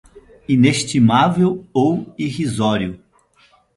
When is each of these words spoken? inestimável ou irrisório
inestimável 0.47 1.67
ou 1.71 2.11
irrisório 2.17 2.99